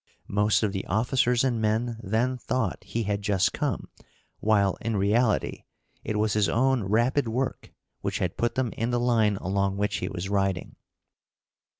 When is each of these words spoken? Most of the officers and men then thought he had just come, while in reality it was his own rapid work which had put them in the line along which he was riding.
Most 0.33 0.63
of 0.63 0.71
the 0.71 0.83
officers 0.87 1.43
and 1.43 1.61
men 1.61 1.99
then 2.01 2.35
thought 2.35 2.79
he 2.83 3.03
had 3.03 3.21
just 3.21 3.53
come, 3.53 3.87
while 4.39 4.75
in 4.81 4.95
reality 4.95 5.65
it 6.03 6.17
was 6.17 6.33
his 6.33 6.49
own 6.49 6.83
rapid 6.85 7.27
work 7.27 7.71
which 8.01 8.17
had 8.17 8.35
put 8.35 8.55
them 8.55 8.71
in 8.73 8.89
the 8.89 8.99
line 8.99 9.35
along 9.37 9.77
which 9.77 9.97
he 9.97 10.09
was 10.09 10.27
riding. 10.27 10.75